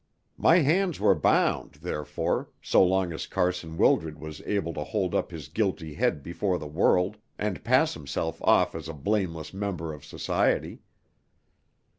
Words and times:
My 0.39 0.57
hands 0.61 0.99
were 0.99 1.13
bound, 1.13 1.73
therefore, 1.75 2.49
so 2.59 2.83
long 2.83 3.13
as 3.13 3.27
Carson 3.27 3.77
Wildred 3.77 4.17
was 4.19 4.41
able 4.47 4.73
to 4.73 4.83
hold 4.83 5.13
up 5.13 5.29
his 5.29 5.47
guilty 5.47 5.93
head 5.93 6.23
before 6.23 6.57
the 6.57 6.65
world, 6.65 7.17
and 7.37 7.63
pass 7.63 7.93
himself 7.93 8.41
off 8.41 8.73
as 8.73 8.89
a 8.89 8.93
blameless 8.95 9.53
member 9.53 9.93
of 9.93 10.03
society. 10.03 10.81